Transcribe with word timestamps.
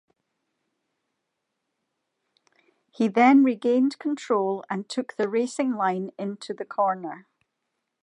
He 2.89 3.07
then 3.07 3.43
regained 3.43 3.99
control 3.99 4.65
and 4.67 4.89
took 4.89 5.15
the 5.15 5.29
racing 5.29 5.73
line 5.73 6.09
into 6.17 6.55
the 6.55 6.65
corner. 6.65 7.27